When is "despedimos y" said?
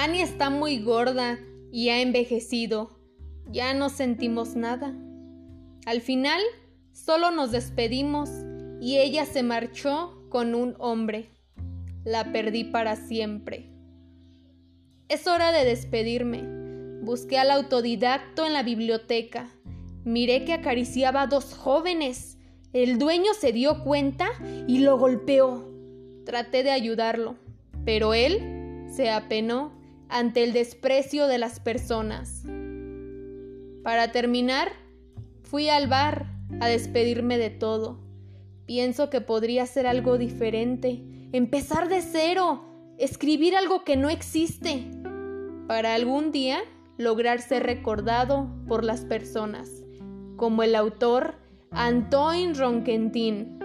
7.50-8.98